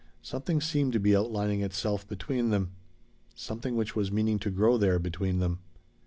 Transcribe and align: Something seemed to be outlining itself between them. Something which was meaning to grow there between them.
Something 0.23 0.59
seemed 0.61 0.93
to 0.93 0.99
be 0.99 1.15
outlining 1.15 1.61
itself 1.61 2.07
between 2.07 2.49
them. 2.49 2.71
Something 3.35 3.75
which 3.75 3.95
was 3.95 4.11
meaning 4.11 4.39
to 4.39 4.49
grow 4.49 4.79
there 4.79 4.97
between 4.97 5.37
them. 5.37 5.59